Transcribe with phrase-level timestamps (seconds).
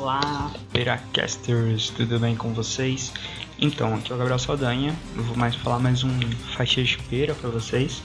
[0.00, 3.12] Olá, Peracasters, tudo bem com vocês?
[3.58, 6.10] Então, aqui é o Gabriel Saldanha, eu vou mais falar mais um
[6.56, 8.00] faixinha de pera para vocês.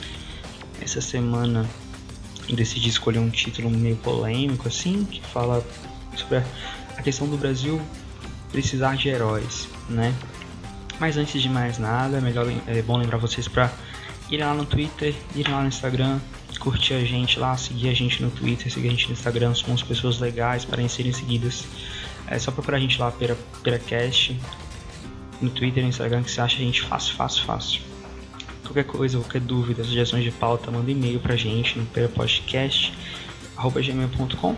[0.82, 1.66] Essa semana
[2.50, 5.66] eu decidi escolher um título meio polêmico assim, que fala
[6.18, 6.44] sobre
[6.98, 7.82] a questão do Brasil
[8.52, 10.14] precisar de heróis, né?
[11.00, 13.72] Mas antes de mais nada, é, melhor, é bom lembrar vocês para
[14.30, 16.20] ir lá no Twitter, ir lá no Instagram,
[16.66, 19.84] curtir a gente lá, seguir a gente no Twitter, seguir a gente no Instagram, somos
[19.84, 21.64] pessoas legais para serem seguidas.
[22.28, 24.36] É só procurar a gente lá, Pera, PeraCast,
[25.40, 27.82] no Twitter no Instagram, que você acha a gente fácil, fácil, fácil.
[28.64, 34.56] Qualquer coisa, qualquer dúvida, sugestões de pauta, manda e-mail pra gente no perapodcast.gmail.com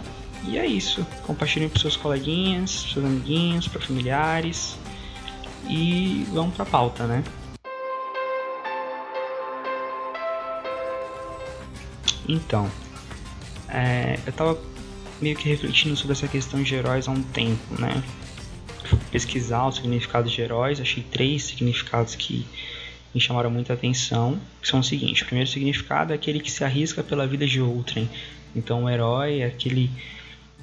[0.48, 1.06] E é isso.
[1.24, 4.80] Compartilhem para seus coleguinhas, seus amiguinhos, para familiares.
[5.70, 7.22] E vamos pra pauta, né?
[12.28, 12.70] Então,
[13.70, 14.60] é, eu tava
[15.22, 18.04] meio que refletindo sobre essa questão de heróis há um tempo, né?
[18.86, 22.46] Fui pesquisar o significado de heróis, achei três significados que
[23.14, 26.64] me chamaram muita atenção, que são o seguinte: o primeiro significado é aquele que se
[26.64, 28.10] arrisca pela vida de outrem.
[28.56, 29.92] Então, o herói é aquele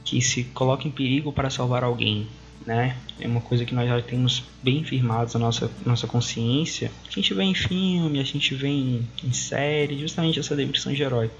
[0.04, 2.28] que se coloca em perigo para salvar alguém,
[2.66, 2.96] né?
[3.20, 6.90] É uma coisa que nós já temos bem firmados na nossa, nossa consciência.
[7.06, 11.02] A gente vê em filme, a gente vê em, em série, justamente essa definição de
[11.02, 11.30] herói.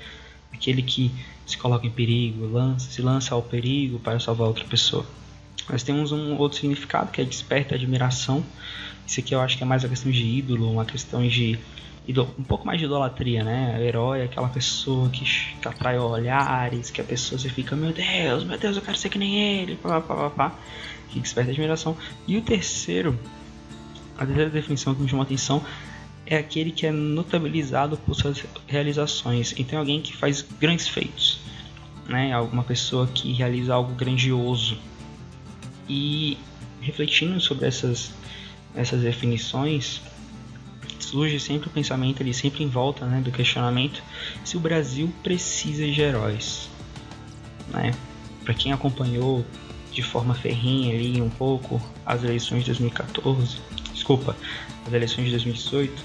[0.52, 1.10] Aquele que
[1.46, 5.04] se coloca em perigo, lança, se lança ao perigo para salvar outra pessoa.
[5.68, 8.44] Nós temos um outro significado que é desperta admiração.
[9.06, 11.58] Isso aqui eu acho que é mais uma questão de ídolo, uma questão de
[12.38, 13.76] um pouco mais de idolatria, né?
[13.78, 17.92] O herói é aquela pessoa que, que atrai olhares, que a pessoa se fica, meu
[17.92, 20.58] Deus, meu Deus, eu quero ser que nem ele, pá, pá, pá, pá
[21.14, 21.96] que desperta admiração.
[22.26, 23.18] E o terceiro,
[24.18, 25.64] a terceira definição que me chamou a atenção
[26.26, 29.54] é aquele que é notabilizado por suas realizações.
[29.58, 31.40] Então, alguém que faz grandes feitos,
[32.08, 32.32] né?
[32.32, 34.78] Alguma pessoa que realiza algo grandioso.
[35.88, 36.38] E
[36.80, 38.12] refletindo sobre essas
[38.74, 40.00] essas definições,
[40.98, 44.02] surge sempre o pensamento ali, sempre em volta, né, do questionamento
[44.44, 46.68] se o Brasil precisa de heróis,
[47.68, 47.92] né?
[48.44, 49.44] Para quem acompanhou
[49.94, 53.58] de forma ferrinha ali um pouco as eleições de 2014,
[53.92, 54.36] desculpa,
[54.86, 56.04] as eleições de 2018,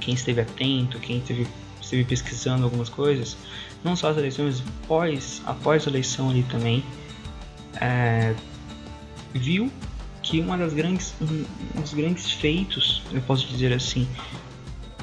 [0.00, 1.46] quem esteve atento, quem esteve,
[1.80, 3.36] esteve pesquisando algumas coisas,
[3.84, 6.84] não só as eleições, após, após a eleição ali também,
[7.80, 8.34] é,
[9.32, 9.70] viu
[10.20, 14.08] que uma das grandes, um dos grandes feitos, eu posso dizer assim,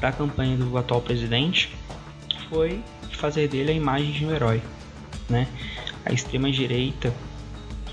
[0.01, 1.73] da campanha do atual presidente
[2.49, 4.61] foi fazer dele a imagem de um herói,
[5.29, 5.47] né?
[6.03, 7.13] A extrema direita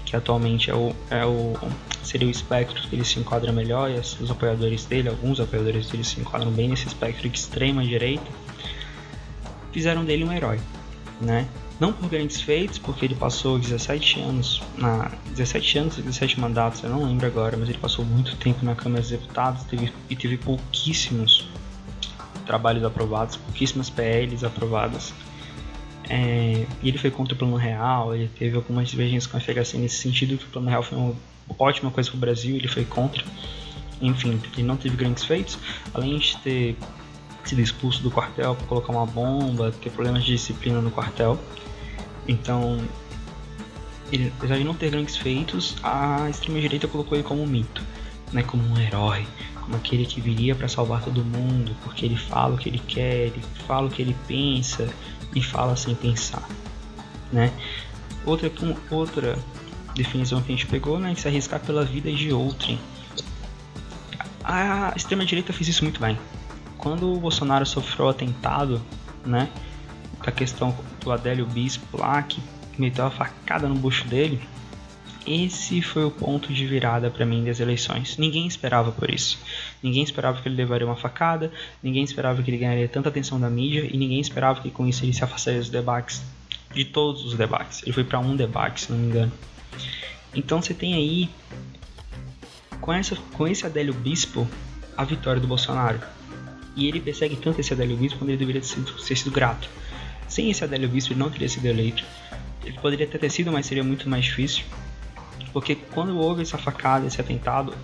[0.08, 1.54] que atualmente é o, é o
[2.02, 6.04] seria o espectro que ele se enquadra melhor, e os apoiadores dele, alguns apoiadores dele
[6.04, 8.24] se enquadram bem nesse espectro de extrema direita,
[9.72, 10.58] fizeram dele um herói,
[11.20, 11.46] né?
[11.78, 16.90] Não por grandes feitos, porque ele passou 17 anos, na 17 anos, 17 mandatos, eu
[16.90, 20.38] não lembro agora, mas ele passou muito tempo na Câmara dos Deputados teve, e teve
[20.38, 21.46] pouquíssimos
[22.46, 25.12] trabalhos aprovados, pouquíssimas PLs aprovadas
[26.08, 29.96] é, ele foi contra o Plano Real, ele teve algumas divergências com a FHC nesse
[29.96, 31.14] sentido, que o Plano Real foi uma
[31.58, 33.24] ótima coisa para o Brasil, ele foi contra.
[34.00, 35.58] Enfim, ele não teve grandes feitos,
[35.92, 36.76] além de ter
[37.44, 41.38] sido expulso do quartel por colocar uma bomba, ter problemas de disciplina no quartel.
[42.26, 42.78] Então,
[44.12, 47.82] ele, apesar de não ter grandes feitos, a extrema-direita colocou ele como um mito,
[48.32, 49.26] né, como um herói,
[49.60, 53.26] como aquele que viria para salvar todo mundo, porque ele fala o que ele quer,
[53.26, 54.88] ele fala o que ele pensa,
[55.34, 56.46] e fala sem pensar,
[57.32, 57.52] né?
[58.24, 58.50] Outra,
[58.90, 59.38] outra
[59.94, 62.78] definição que a gente pegou, né, é se arriscar pela vida de outrem.
[64.44, 66.18] A extrema direita fez isso muito bem.
[66.76, 68.80] Quando o Bolsonaro sofreu o atentado,
[69.26, 69.48] né,
[70.20, 72.40] a questão do Adélio Bispo lá que
[72.78, 74.40] meteu a facada no bucho dele,
[75.26, 78.16] esse foi o ponto de virada para mim das eleições.
[78.16, 79.38] Ninguém esperava por isso.
[79.82, 83.50] Ninguém esperava que ele levaria uma facada, ninguém esperava que ele ganharia tanta atenção da
[83.50, 86.22] mídia e ninguém esperava que com isso ele se afastaria dos debates,
[86.72, 87.82] de todos os debates.
[87.82, 89.32] Ele foi para um debate, se não me engano.
[90.34, 91.28] Então você tem aí
[92.80, 94.48] com, essa, com esse Adélio Bispo
[94.96, 96.00] a vitória do Bolsonaro.
[96.76, 99.68] E ele persegue tanto esse Adélio Bispo quando ele deveria ter sido, ter sido grato.
[100.28, 102.04] Sem esse Adélio Bispo ele não teria sido eleito.
[102.64, 104.64] Ele poderia ter, ter sido, mas seria muito mais difícil.
[105.58, 107.74] Porque quando houve essa facada, esse atentado,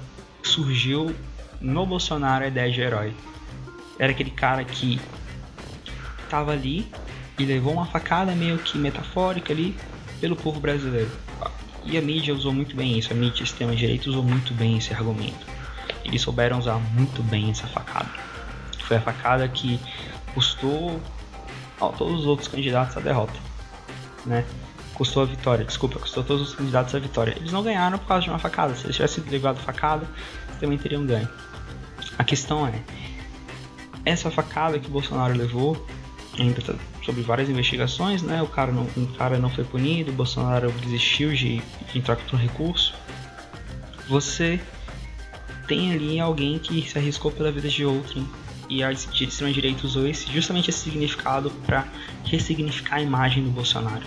[0.45, 1.13] surgiu
[1.61, 3.13] no Bolsonaro a ideia de herói.
[3.99, 5.01] Era aquele cara que
[6.23, 6.89] estava ali
[7.37, 9.77] e levou uma facada meio que metafórica ali
[10.21, 11.11] pelo povo brasileiro.
[11.83, 14.95] E a mídia usou muito bem isso, a mídia extrema direita usou muito bem esse
[14.95, 15.45] argumento.
[16.05, 18.09] Eles souberam usar muito bem essa facada.
[18.85, 19.81] Foi a facada que
[20.33, 21.03] custou
[21.81, 23.35] a todos os outros candidatos a derrota,
[24.25, 24.45] né?
[24.95, 27.35] Custou a vitória, desculpa, custou todos os candidatos a vitória.
[27.37, 28.75] Eles não ganharam por causa de uma facada.
[28.75, 30.07] Se eles tivessem levado facada,
[30.61, 31.29] também teriam ganho.
[32.17, 32.81] A questão é,
[34.05, 35.87] essa facada que o Bolsonaro levou,
[36.39, 36.75] ainda tá
[37.05, 38.43] sobre várias investigações, né?
[38.43, 41.61] O cara não, o cara não foi punido, Bolsonaro desistiu de,
[41.93, 42.95] de entrar contra o recurso.
[44.09, 44.61] Você
[45.67, 48.27] tem ali alguém que se arriscou pela vida de outrem
[48.69, 51.87] e a extrema-direita usou esse, justamente esse significado para
[52.25, 54.05] ressignificar a imagem do Bolsonaro.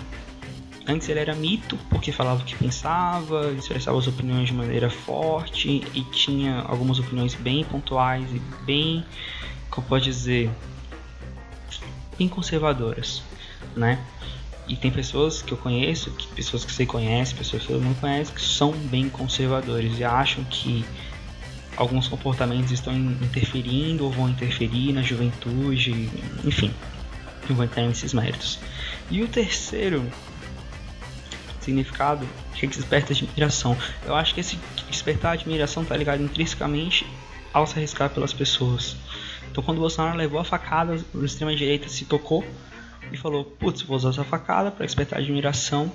[0.88, 5.84] Antes ele era mito porque falava o que pensava, expressava as opiniões de maneira forte
[5.92, 9.04] e tinha algumas opiniões bem pontuais e bem,
[9.68, 10.50] como pode dizer,
[12.18, 13.22] bem conservadoras,
[13.76, 14.02] né?
[14.66, 17.92] E tem pessoas que eu conheço, que, pessoas que você conhece, pessoas que eu não
[17.94, 20.86] conheço, que são bem conservadores e acham que
[21.76, 26.08] alguns comportamentos estão interferindo ou vão interferir na juventude,
[26.44, 26.72] enfim,
[27.46, 28.58] não vou entrar nesses méritos.
[29.10, 30.10] E o terceiro
[31.68, 33.76] significado que desperta admiração.
[34.04, 37.06] Eu acho que esse despertar admiração está ligado intrinsecamente
[37.52, 38.96] ao se arriscar pelas pessoas.
[39.50, 42.44] Então, quando o Bolsonaro levou a facada, o extrema-direita se tocou
[43.12, 45.92] e falou: Putz, vou usar essa facada para despertar admiração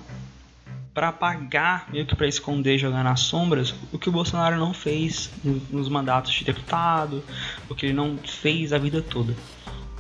[0.94, 5.32] para apagar, meio que para esconder, jogar nas sombras, o que o Bolsonaro não fez
[5.44, 7.24] nos mandatos de deputado,
[7.68, 9.36] o que ele não fez a vida toda.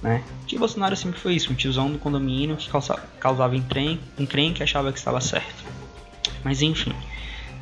[0.04, 0.22] Né?
[0.46, 2.70] Que o Bolsonaro sempre foi isso, um tiozão do condomínio que
[3.20, 5.64] causava encrenque e achava que estava certo.
[6.44, 6.94] Mas enfim,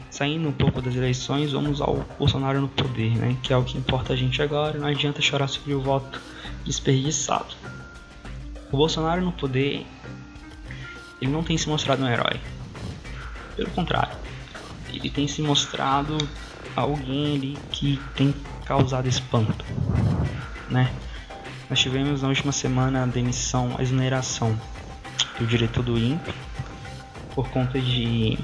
[0.10, 3.38] saindo um pouco das eleições, vamos ao Bolsonaro no poder, né?
[3.44, 6.20] que é o que importa a gente agora, não adianta chorar sobre o voto
[6.66, 7.54] desperdiçado.
[8.72, 9.86] O Bolsonaro no poder,
[11.22, 12.40] ele não tem se mostrado um herói,
[13.56, 14.18] pelo contrário,
[14.92, 16.18] ele tem se mostrado
[16.76, 18.34] alguém ali que tem
[18.66, 19.64] causado espanto,
[20.70, 20.92] né?
[21.72, 24.60] Nós tivemos na última semana a demissão, a exoneração
[25.40, 26.34] do diretor do INPE
[27.34, 28.38] por conta de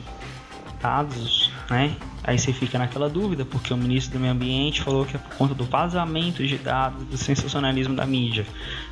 [0.82, 1.98] dados, né?
[2.24, 5.36] Aí você fica naquela dúvida, porque o ministro do Meio Ambiente falou que é por
[5.36, 8.48] conta do vazamento de dados, do sensacionalismo da mídia.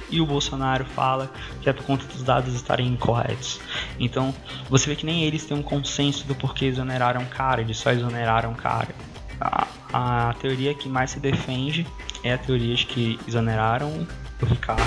[0.09, 1.31] E o Bolsonaro fala
[1.61, 3.61] que é por conta dos dados estarem incorretos.
[3.97, 4.35] Então,
[4.69, 7.89] você vê que nem eles têm um consenso do porquê exoneraram o cara, eles só
[7.89, 8.93] exoneraram o cara.
[9.39, 11.87] A, a teoria que mais se defende
[12.21, 14.05] é a teoria de que exoneraram
[14.41, 14.83] o Ricardo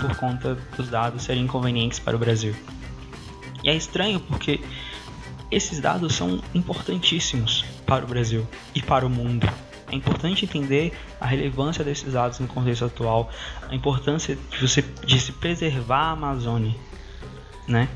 [0.00, 2.54] por conta dos dados serem inconvenientes para o Brasil.
[3.62, 4.60] E é estranho porque
[5.50, 9.48] esses dados são importantíssimos para o Brasil e para o mundo.
[9.90, 13.28] É importante entender a relevância desses dados no contexto atual,
[13.68, 16.74] a importância de, você, de se preservar a Amazônia,
[17.66, 17.88] né?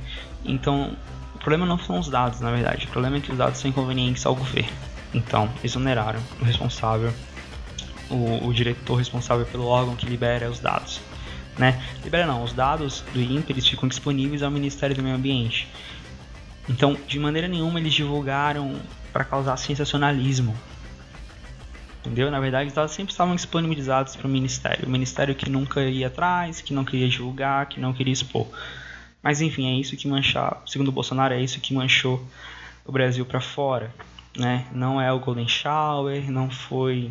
[0.45, 0.97] Então,
[1.35, 2.87] o problema não são os dados, na verdade.
[2.87, 4.73] O problema é que os dados são inconvenientes ao governo.
[5.15, 7.13] Então, exoneraram o responsável,
[8.15, 11.01] o, o diretor responsável pelo órgão que libera os dados.
[11.59, 11.81] Né?
[12.03, 15.69] Libera não, os dados do INPE eles ficam disponíveis ao Ministério do Meio Ambiente.
[16.69, 18.81] Então, de maneira nenhuma eles divulgaram
[19.13, 20.57] para causar sensacionalismo.
[22.01, 22.31] Entendeu?
[22.31, 24.87] Na verdade, eles sempre estavam disponibilizados para o ministério.
[24.87, 28.47] O ministério que nunca ia atrás, que não queria divulgar, que não queria expor.
[29.23, 32.23] Mas enfim, é isso que manchar, segundo Bolsonaro, é isso que manchou
[32.85, 33.91] o Brasil para fora,
[34.37, 34.67] né?
[34.71, 37.11] Não é o Golden Shower, não foi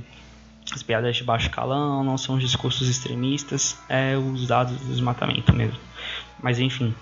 [0.71, 5.53] as piadas de baixo calão, não são os discursos extremistas, é os dados do desmatamento
[5.53, 5.79] mesmo.
[6.41, 6.95] Mas enfim,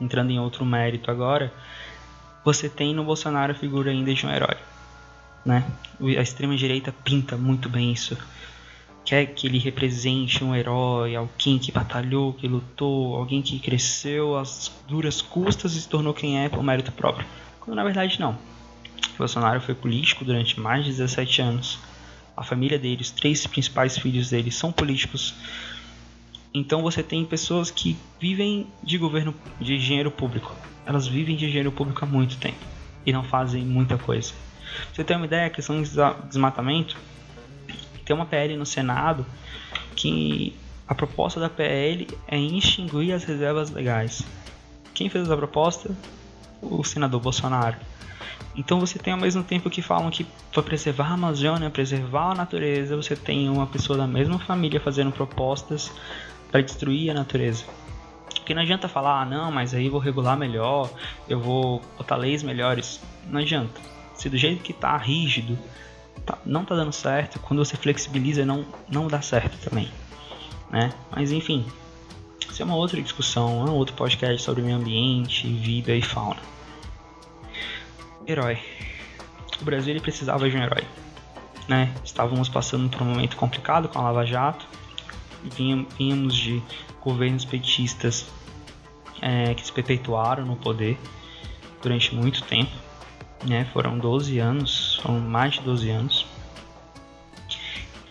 [0.00, 1.52] entrando em outro mérito agora,
[2.44, 4.56] você tem no Bolsonaro a figura ainda de um herói.
[5.44, 5.64] Né?
[6.00, 8.16] A extrema-direita pinta muito bem isso.
[9.04, 14.70] Quer que ele represente um herói, alguém que batalhou, que lutou, alguém que cresceu às
[14.86, 17.26] duras custas e se tornou quem é por mérito próprio.
[17.58, 18.38] Quando na verdade não.
[19.18, 21.78] Bolsonaro foi político durante mais de 17 anos.
[22.40, 25.34] A família dele, os três principais filhos dele são políticos
[26.52, 30.54] então você tem pessoas que vivem de governo de dinheiro público.
[30.84, 32.58] Elas vivem de dinheiro público há muito tempo
[33.06, 34.32] e não fazem muita coisa.
[34.92, 35.90] Você tem uma ideia, a questão de
[36.28, 36.96] desmatamento,
[38.04, 39.24] tem uma PL no Senado
[39.94, 40.56] que
[40.88, 44.22] a proposta da PL é extinguir as reservas legais.
[44.92, 45.94] Quem fez essa proposta?
[46.60, 47.76] O senador Bolsonaro.
[48.54, 52.34] Então você tem ao mesmo tempo que falam que para preservar a Amazônia, preservar a
[52.34, 55.92] natureza, você tem uma pessoa da mesma família fazendo propostas
[56.50, 57.64] para destruir a natureza.
[58.34, 60.90] Porque não adianta falar, ah, não, mas aí vou regular melhor,
[61.28, 63.00] eu vou botar leis melhores.
[63.28, 63.80] Não adianta.
[64.14, 65.56] Se do jeito que tá rígido,
[66.26, 69.88] tá, não tá dando certo, quando você flexibiliza não, não dá certo também.
[70.70, 70.92] Né?
[71.10, 71.64] Mas enfim,
[72.48, 76.40] isso é uma outra discussão, é um outro podcast sobre meio ambiente, vida e fauna.
[78.26, 78.58] Herói.
[79.60, 80.84] O Brasil ele precisava de um herói.
[81.68, 81.92] Né?
[82.04, 84.66] Estávamos passando por um momento complicado com a Lava Jato
[85.42, 86.62] vínhamos de
[87.00, 88.26] governos petistas
[89.20, 90.98] é, que se perpetuaram no poder
[91.82, 92.70] durante muito tempo.
[93.44, 93.64] Né?
[93.72, 96.26] Foram 12 anos, foram mais de 12 anos.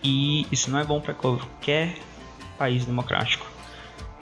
[0.02, 1.96] E isso não é bom para qualquer
[2.58, 3.46] país democrático.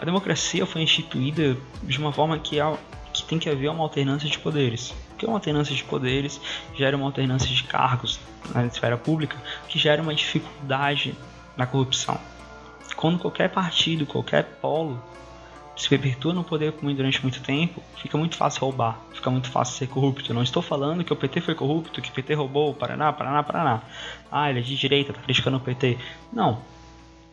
[0.01, 2.77] A democracia foi instituída de uma forma que, há,
[3.13, 4.95] que tem que haver uma alternância de poderes.
[5.11, 6.41] Porque uma alternância de poderes
[6.75, 8.21] gera uma alternância de cargos
[8.55, 9.37] na esfera pública,
[9.69, 11.15] que gera uma dificuldade
[11.57, 12.19] na corrupção.
[12.95, 15.03] Quando qualquer partido, qualquer polo
[15.77, 19.87] se perpetua no poder durante muito tempo, fica muito fácil roubar, fica muito fácil ser
[19.87, 20.35] corrupto.
[20.35, 23.83] Não estou falando que o PT foi corrupto, que o PT roubou Paraná, Paraná, Paraná.
[24.31, 25.97] Ah, ele é de direita, tá criticando o PT.
[26.33, 26.61] Não.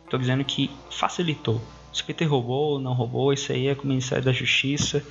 [0.03, 1.59] Estou dizendo que facilitou.
[1.95, 5.01] Se o PT roubou ou não roubou, isso aí é com o Ministério da Justiça,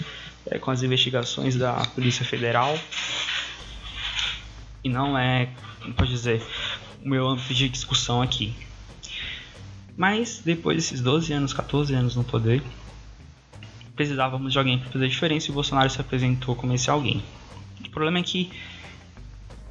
[0.45, 2.79] é com as investigações da Polícia Federal.
[4.85, 5.49] E não é,
[5.81, 6.43] como pode dizer,
[7.03, 8.55] o meu âmbito de discussão aqui.
[9.97, 12.63] Mas depois desses 12 anos, 14 anos no poder,
[13.97, 17.25] precisávamos de alguém para fazer diferença e o Bolsonaro se apresentou como esse alguém.
[17.83, 18.53] O problema é que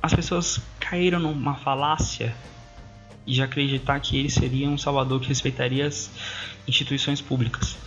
[0.01, 2.35] as pessoas caíram numa falácia
[3.25, 6.11] de acreditar que ele seria um salvador que respeitaria as
[6.67, 7.77] instituições públicas.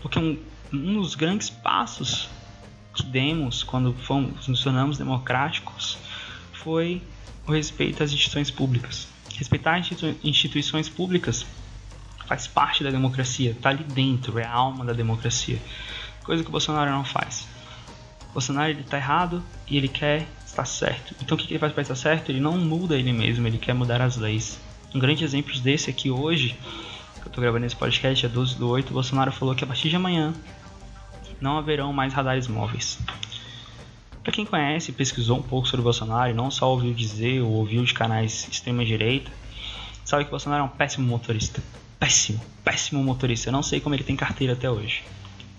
[0.00, 0.38] Porque um,
[0.72, 2.28] um dos grandes passos
[2.94, 5.98] que demos quando fomos, nos tornamos democráticos
[6.52, 7.02] foi
[7.46, 9.08] o respeito às instituições públicas.
[9.36, 11.46] Respeitar institu instituições públicas
[12.26, 15.58] faz parte da democracia, está ali dentro, é a alma da democracia.
[16.22, 17.46] Coisa que o Bolsonaro não faz.
[18.30, 21.14] O Bolsonaro ele tá errado e ele quer estar certo.
[21.20, 22.30] Então o que ele faz para estar certo?
[22.30, 24.60] Ele não muda ele mesmo, ele quer mudar as leis.
[24.94, 26.56] Um grande exemplo desse é que hoje,
[27.14, 29.66] que eu estou gravando esse podcast, é 12 do 8, o Bolsonaro falou que a
[29.66, 30.34] partir de amanhã
[31.40, 32.98] não haverão mais radares móveis.
[34.22, 37.94] Para quem conhece, pesquisou um pouco sobre Bolsonaro não só ouviu dizer ou ouviu de
[37.94, 39.30] canais extrema-direita,
[40.04, 41.62] sabe que Bolsonaro é um péssimo motorista
[42.00, 43.50] péssimo, péssimo motorista.
[43.50, 45.04] Eu não sei como ele tem carteira até hoje.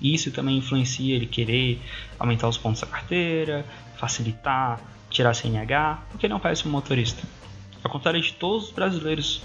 [0.02, 1.80] Isso também influencia ele querer
[2.18, 3.64] aumentar os pontos da carteira,
[3.96, 7.22] facilitar, tirar CNH, porque ele é um péssimo motorista.
[7.84, 9.42] Ao contrário de todos os brasileiros,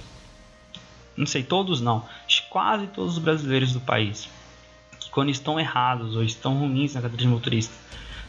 [1.16, 4.28] não sei todos não, de quase todos os brasileiros do país,
[5.00, 7.74] que quando estão errados ou estão ruins na carteira de motorista,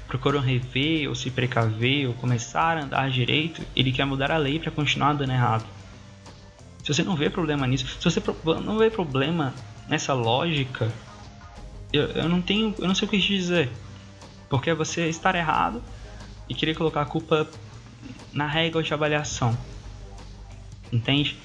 [0.07, 4.59] procuram rever ou se precaver ou começar a andar direito, ele quer mudar a lei
[4.59, 5.65] para continuar andando errado.
[6.81, 8.23] Se você não vê problema nisso, se você
[8.63, 9.53] não vê problema
[9.89, 10.89] nessa lógica,
[11.91, 13.69] eu, eu não tenho, eu não sei o que te dizer.
[14.49, 15.83] Porque é você estar errado
[16.47, 17.45] e querer colocar a culpa
[18.31, 19.57] na régua de avaliação.
[20.91, 21.37] Entende?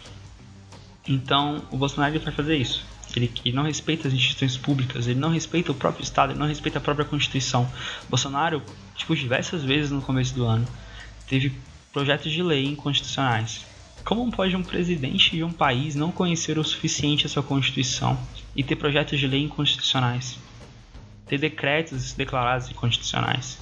[1.06, 2.84] Então, o Bolsonaro vai fazer isso.
[3.14, 6.46] Ele, ele, não respeita as instituições públicas, ele não respeita o próprio Estado, ele não
[6.46, 7.70] respeita a própria Constituição.
[8.08, 8.62] Bolsonaro,
[8.96, 10.66] tipo, diversas vezes no começo do ano,
[11.28, 11.52] teve
[11.92, 13.66] projetos de lei inconstitucionais.
[14.04, 18.18] Como pode um presidente de um país não conhecer o suficiente a sua Constituição
[18.56, 20.38] e ter projetos de lei inconstitucionais?
[21.26, 23.58] Ter decretos declarados inconstitucionais?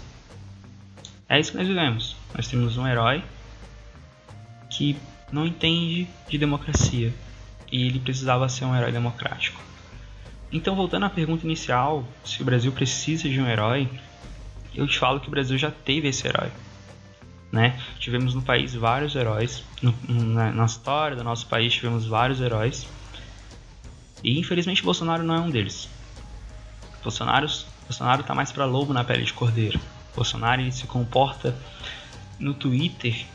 [1.29, 2.17] É isso que nós vivemos.
[2.35, 3.23] Nós temos um herói
[4.71, 4.97] que
[5.33, 7.13] não entende de democracia
[7.71, 9.61] e ele precisava ser um herói democrático.
[10.53, 13.89] Então, voltando à pergunta inicial, se o Brasil precisa de um herói,
[14.75, 16.51] eu te falo que o Brasil já teve esse herói
[17.53, 17.79] né?
[17.99, 22.87] Tivemos no país vários heróis, no, na, na, história do nosso país tivemos vários heróis.
[24.23, 25.89] E infelizmente Bolsonaro não é um deles.
[27.03, 27.49] Bolsonaro,
[27.85, 29.81] Bolsonaro tá mais para lobo na pele de cordeiro.
[30.15, 31.57] Bolsonaro ele se comporta
[32.39, 33.27] no Twitter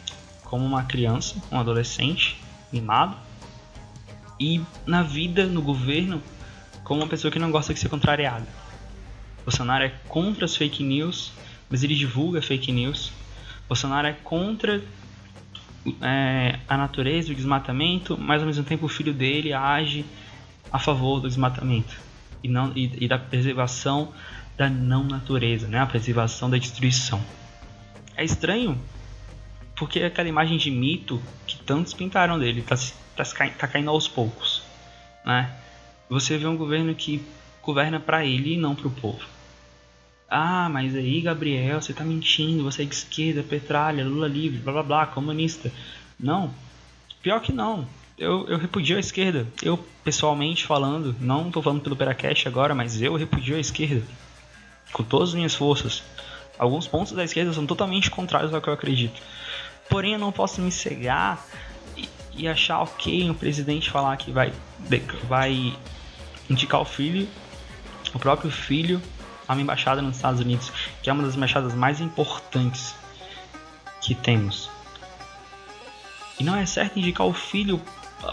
[0.56, 3.18] como uma criança, um adolescente mimado
[4.40, 6.24] e na vida, no governo,
[6.82, 8.48] como uma pessoa que não gosta de ser contrariada.
[9.44, 11.34] Bolsonaro é contra as fake news,
[11.70, 13.12] mas ele divulga fake news
[13.68, 14.82] Bolsonaro é contra
[16.02, 20.06] é, a natureza, o desmatamento, mas ao mesmo tempo o filho dele age
[20.72, 22.00] a favor do desmatamento
[22.42, 24.14] e, não, e, e da preservação
[24.56, 25.80] da não natureza, né?
[25.80, 27.22] a preservação da destruição.
[28.16, 28.80] É estranho
[29.76, 32.76] porque aquela imagem de mito que tantos pintaram dele está
[33.16, 34.64] tá, tá caindo aos poucos.
[35.26, 35.54] Né?
[36.10, 37.26] Você vê um governo que
[37.62, 39.26] governa para ele e não para o povo.
[40.30, 44.74] Ah, mas aí, Gabriel, você tá mentindo, você é de esquerda, petralha, Lula livre, blá
[44.74, 45.72] blá blá, comunista.
[46.20, 46.54] Não.
[47.22, 47.88] Pior que não.
[48.18, 49.48] Eu, eu repudio a esquerda.
[49.62, 54.04] Eu, pessoalmente falando, não tô falando pelo Peracast agora, mas eu repudio a esquerda.
[54.94, 56.02] Com todas as minhas forças.
[56.58, 59.22] Alguns pontos da esquerda são totalmente contrários ao que eu acredito.
[59.90, 61.46] Porém, eu não posso me cegar
[61.96, 64.52] e, e achar ok o presidente falar que vai,
[65.28, 65.76] vai
[66.50, 67.28] indicar o filho,
[68.14, 69.02] o próprio filho
[69.48, 72.96] a uma embaixada nos Estados Unidos, que é uma das embaixadas mais importantes
[74.02, 74.70] que temos.
[76.40, 77.82] E não é certo indicar o filho,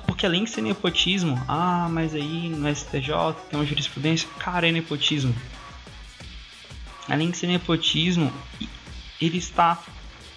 [0.07, 4.73] porque além de ser nepotismo, ah, mas aí no STJ tem uma jurisprudência, cara, é
[4.73, 5.35] nepotismo.
[7.09, 8.33] além de ser nepotismo,
[9.21, 9.79] ele está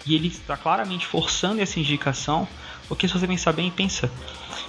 [0.06, 2.46] e ele está claramente forçando essa indicação,
[2.88, 4.10] porque se você pensar bem, pensa,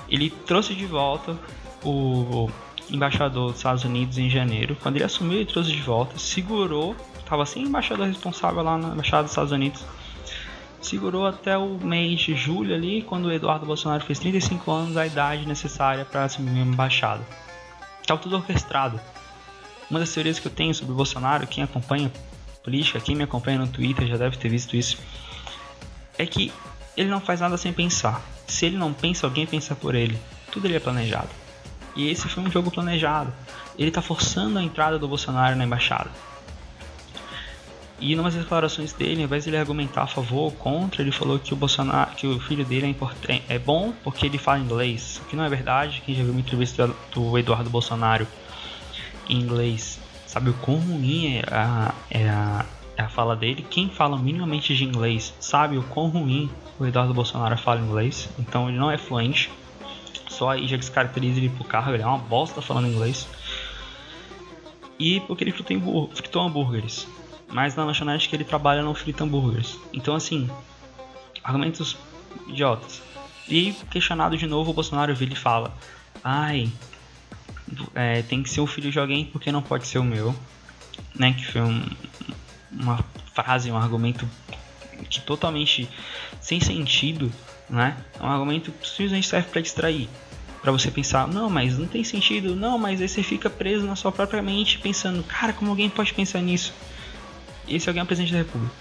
[0.09, 1.37] ele trouxe de volta
[1.83, 2.49] o
[2.89, 4.75] embaixador dos Estados Unidos em janeiro.
[4.81, 9.23] Quando ele assumiu, ele trouxe de volta, segurou, estava sem embaixador responsável lá na embaixada
[9.23, 9.85] dos Estados Unidos.
[10.81, 15.05] Segurou até o mês de julho ali, quando o Eduardo Bolsonaro fez 35 anos, a
[15.05, 17.25] idade necessária para assumir uma embaixada.
[18.01, 18.99] Estava tudo orquestrado.
[19.89, 22.11] Uma das teorias que eu tenho sobre o Bolsonaro, quem acompanha
[22.63, 24.97] política, quem me acompanha no Twitter já deve ter visto isso,
[26.17, 26.51] é que
[26.95, 28.21] ele não faz nada sem pensar.
[28.47, 30.17] Se ele não pensa, alguém pensa por ele.
[30.51, 31.29] Tudo ele é planejado.
[31.95, 33.33] E esse foi um jogo planejado.
[33.77, 36.09] Ele está forçando a entrada do Bolsonaro na embaixada.
[37.99, 41.39] E numas declarações dele, ao invés de ele argumentar a favor ou contra, ele falou
[41.39, 42.95] que o Bolsonaro, que o filho dele
[43.27, 45.19] é, é bom porque ele fala inglês.
[45.23, 46.03] O que não é verdade.
[46.05, 48.27] Quem já viu uma entrevista do Eduardo Bolsonaro
[49.27, 52.65] em inglês sabe o quão ruim é a, é a,
[52.97, 53.65] a fala dele.
[53.69, 56.49] Quem fala minimamente de inglês sabe o quão ruim
[56.79, 58.29] o Eduardo Bolsonaro fala inglês.
[58.39, 59.49] Então ele não é fluente.
[60.29, 63.27] Só aí já descaracteriza ele pro carro, ele é uma bosta falando inglês.
[64.99, 67.07] E porque ele fritou, fritou hambúrgueres.
[67.49, 69.79] Mas na lanchonete que ele trabalha não frita hambúrgueres.
[69.93, 70.49] Então assim,
[71.43, 71.97] argumentos
[72.47, 73.01] idiotas.
[73.47, 75.73] E questionado de novo, o Bolsonaro vira e fala:
[76.23, 76.69] Ai,
[77.95, 80.35] é, tem que ser o filho de alguém porque não pode ser o meu.
[81.15, 81.33] Né?
[81.33, 81.85] Que foi um,
[82.79, 83.03] uma
[83.33, 84.27] frase, um argumento
[85.09, 85.87] que totalmente
[86.41, 87.31] sem sentido,
[87.69, 87.97] né?
[88.19, 90.09] É um argumento que simplesmente serve para distrair.
[90.61, 93.95] Para você pensar, não, mas não tem sentido, não, mas aí você fica preso na
[93.95, 96.73] sua própria mente pensando, cara, como alguém pode pensar nisso?
[97.67, 98.73] Esse alguém é o presidente da República.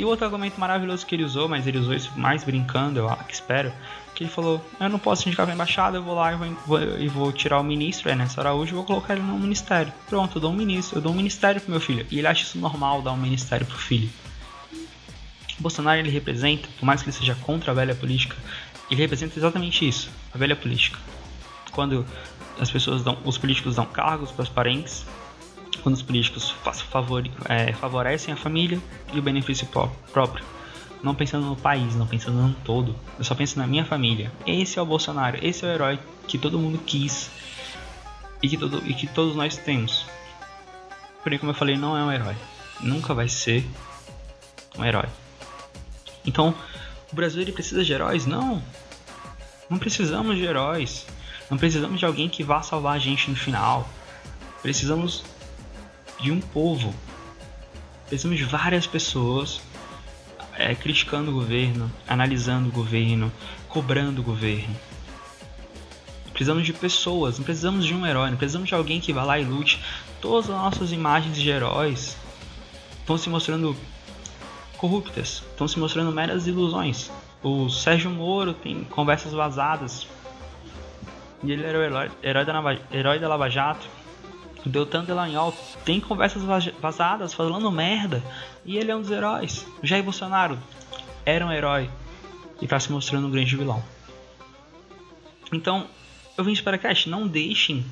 [0.00, 3.70] E outro argumento maravilhoso que ele usou, mas ele usou isso mais brincando, eu espero,
[4.14, 6.56] que ele falou: Eu não posso indicar para a embaixada, eu vou lá e vou,
[6.66, 9.92] vou, vou tirar o ministro, Ernesto Araújo, e vou colocar ele no ministério.
[10.08, 12.06] Pronto, eu dou um ministro, eu dou um ministério pro meu filho.
[12.10, 14.08] E ele acha isso normal dar um ministério pro filho.
[15.58, 18.34] Bolsonaro ele representa, por mais que ele seja contra a velha política,
[18.90, 20.98] ele representa exatamente isso, a velha política.
[21.72, 22.06] Quando
[22.58, 25.04] as pessoas dão, os políticos dão cargos para os parentes,
[25.82, 26.50] quando os políticos
[26.90, 28.80] favor, é, favorecem a família
[29.12, 29.66] e o benefício
[30.12, 30.44] próprio
[31.02, 32.94] não pensando no país, não pensando no todo.
[33.18, 34.30] Eu só penso na minha família.
[34.46, 37.30] Esse é o Bolsonaro, esse é o herói que todo mundo quis
[38.42, 40.06] e que, todo, e que todos nós temos.
[41.22, 42.36] Porém, como eu falei, não é um herói.
[42.80, 43.64] Nunca vai ser
[44.78, 45.08] um herói.
[46.24, 46.54] Então,
[47.12, 48.26] o Brasil ele precisa de heróis?
[48.26, 48.62] Não.
[49.68, 51.06] Não precisamos de heróis.
[51.50, 53.88] Não precisamos de alguém que vá salvar a gente no final.
[54.62, 55.24] Precisamos
[56.20, 56.94] de um povo.
[58.06, 59.60] Precisamos de várias pessoas
[60.56, 63.32] é, criticando o governo, analisando o governo,
[63.68, 64.76] cobrando o governo.
[66.32, 69.38] Precisamos de pessoas, não precisamos de um herói, não precisamos de alguém que vá lá
[69.38, 69.80] e lute.
[70.20, 72.16] Todas as nossas imagens de heróis
[72.98, 73.76] estão se mostrando
[74.76, 77.10] corruptas, estão se mostrando meras ilusões.
[77.42, 80.06] O Sérgio Moro tem conversas vazadas.
[81.42, 83.86] E ele era o herói, herói, da, herói da Lava Jato.
[84.64, 86.42] O Deltan Delagnol tem conversas
[86.80, 88.22] vazadas falando merda
[88.64, 89.66] e ele é um dos heróis.
[89.82, 90.58] Jair Bolsonaro
[91.24, 91.90] era um herói
[92.60, 93.82] e está se mostrando um grande vilão.
[95.52, 95.86] Então,
[96.36, 97.84] eu vim para cá, não deixem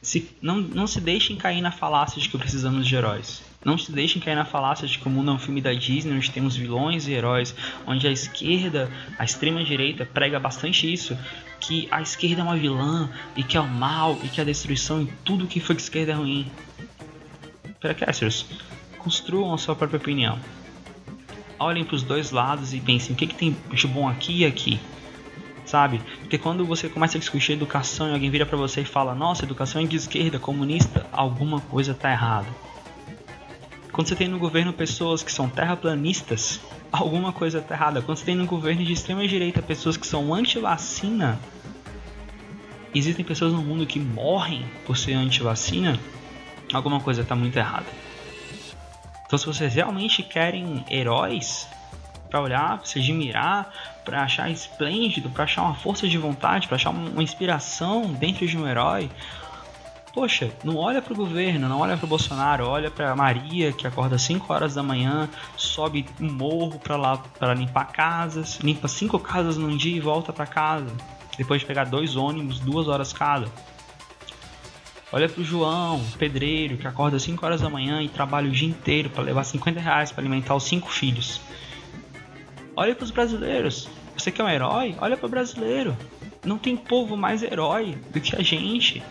[0.00, 3.42] se, não, não se deixem cair na falácia de que precisamos de heróis.
[3.64, 6.14] Não se deixem cair na falácia de que o mundo é um filme da Disney,
[6.14, 7.54] onde temos vilões e heróis,
[7.86, 11.16] onde a esquerda, a extrema direita prega bastante isso,
[11.60, 15.02] que a esquerda é uma vilã e que é o mal e que a destruição
[15.02, 16.50] e tudo que foi que esquerda é ruim.
[17.78, 18.46] Precasters,
[18.98, 20.38] construam a sua própria opinião.
[21.58, 24.44] Olhem para os dois lados e pensem o que, que tem de bom aqui e
[24.44, 24.80] aqui
[25.64, 26.02] sabe?
[26.20, 29.44] Porque quando você começa a discutir educação e alguém vira para você e fala: "Nossa,
[29.44, 32.48] educação é de esquerda, comunista", alguma coisa tá errada.
[33.92, 38.00] Quando você tem no governo pessoas que são terraplanistas, alguma coisa tá errada.
[38.00, 41.38] Quando você tem no governo de extrema direita pessoas que são anti-vacina,
[42.94, 46.00] existem pessoas no mundo que morrem por ser anti-vacina,
[46.72, 47.86] alguma coisa tá muito errada.
[49.26, 51.68] Então, se vocês realmente querem heróis
[52.30, 53.70] para olhar, para se admirar,
[54.06, 58.56] para achar esplêndido, para achar uma força de vontade, para achar uma inspiração dentro de
[58.56, 59.10] um herói.
[60.12, 63.86] Poxa, não olha para o governo, não olha para o Bolsonaro, olha para Maria que
[63.86, 69.18] acorda 5 horas da manhã, sobe um morro para lá para limpar casas, limpa cinco
[69.18, 70.94] casas num dia e volta para casa,
[71.38, 73.48] depois de pegar dois ônibus, duas horas cada.
[75.10, 79.10] Olha pro João, pedreiro, que acorda 5 horas da manhã e trabalha o dia inteiro
[79.10, 81.38] para levar 50 reais para alimentar os cinco filhos.
[82.74, 83.90] Olha para os brasileiros.
[84.16, 84.94] Você quer um herói?
[84.98, 85.94] Olha para o brasileiro.
[86.42, 89.02] Não tem povo mais herói do que a gente.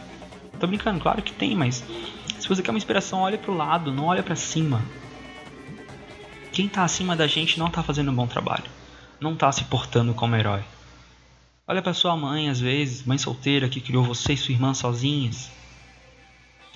[0.61, 1.83] Tô brincando, claro que tem, mas
[2.39, 4.79] se você quer uma inspiração, olhe pro lado, não olhe para cima.
[6.53, 8.69] Quem tá acima da gente não tá fazendo um bom trabalho.
[9.19, 10.63] Não tá se portando como herói.
[11.67, 15.49] Olha para sua mãe, às vezes, mãe solteira que criou você e sua irmã sozinhas.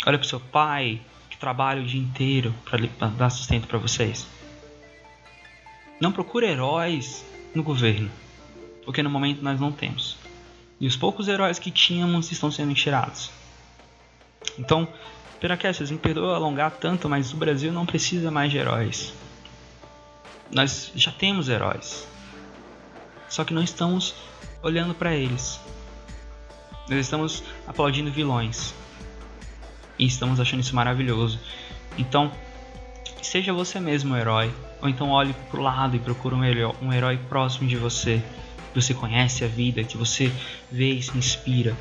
[0.03, 4.25] Olha para seu pai que trabalha o dia inteiro para dar sustento para vocês.
[6.01, 8.09] Não procure heróis no governo,
[8.83, 10.17] porque no momento nós não temos.
[10.81, 13.44] E os poucos heróis que tínhamos estão sendo tirados.
[14.57, 14.87] Então,
[15.39, 19.13] Piracast, me perdoa alongar tanto, mas o Brasil não precisa mais de heróis.
[20.51, 22.07] Nós já temos heróis.
[23.29, 24.15] Só que não estamos
[24.61, 25.59] olhando para eles.
[26.89, 28.73] Nós estamos aplaudindo vilões.
[29.99, 31.39] E estamos achando isso maravilhoso.
[31.97, 32.31] Então,
[33.21, 34.53] seja você mesmo o herói.
[34.81, 36.41] Ou então olhe pro lado e procure um
[36.81, 38.21] um herói próximo de você.
[38.73, 40.31] Que você conhece a vida, que você
[40.71, 41.75] vê e se inspira.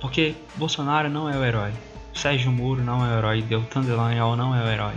[0.00, 1.72] Porque Bolsonaro não é o herói.
[2.12, 3.42] Sérgio Moro não é o herói.
[3.42, 4.96] Deltan Dallagnol não é o herói.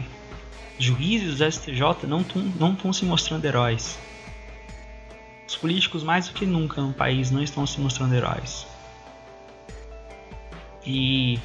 [0.78, 4.00] Juízes do STJ não estão se mostrando heróis.
[5.48, 8.66] Os políticos, mais do que nunca no país, não estão se mostrando heróis.
[10.86, 11.40] E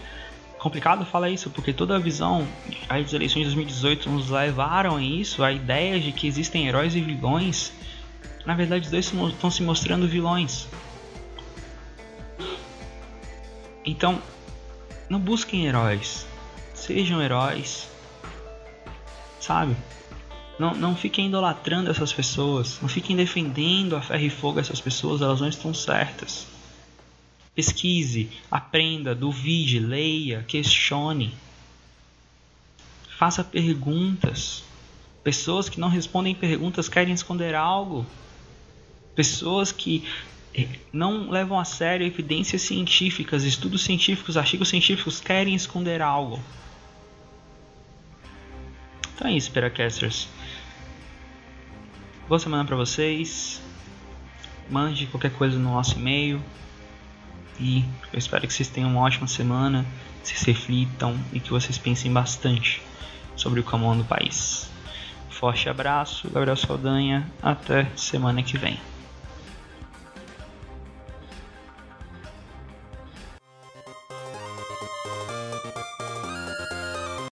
[0.58, 2.46] complicado falar isso, porque toda a visão
[2.88, 7.00] as eleições de 2018 nos levaram a isso, a ideia de que existem heróis e
[7.00, 7.72] vilões.
[8.46, 10.68] Na verdade, os dois estão se mostrando vilões.
[13.84, 14.20] Então,
[15.08, 16.26] não busquem heróis.
[16.74, 17.88] Sejam heróis.
[19.40, 19.76] Sabe?
[20.58, 22.78] Não, não fiquem idolatrando essas pessoas.
[22.80, 25.20] Não fiquem defendendo a ferro e fogo essas pessoas.
[25.20, 26.46] Elas não estão certas.
[27.54, 31.34] Pesquise, aprenda, duvide, leia, questione.
[33.18, 34.64] Faça perguntas.
[35.22, 38.04] Pessoas que não respondem perguntas querem esconder algo.
[39.14, 40.04] Pessoas que
[40.92, 46.40] não levam a sério evidências científicas, estudos científicos, artigos científicos, querem esconder algo.
[49.14, 50.28] Então é isso, Peracasters.
[52.28, 53.60] Boa semana para vocês.
[54.70, 56.40] Mande qualquer coisa no nosso e-mail.
[57.60, 59.86] E eu espero que vocês tenham uma ótima semana,
[60.22, 62.82] se reflitam e que vocês pensem bastante
[63.36, 64.68] sobre o comando do país.
[65.30, 67.30] Forte abraço, Gabriel Saldanha.
[67.42, 68.78] Até semana que vem.